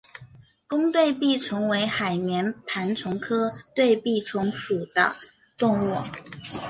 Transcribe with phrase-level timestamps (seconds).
[0.65, 5.15] 弓对臂虫为海绵盘虫科对臂虫属的
[5.59, 5.93] 动物。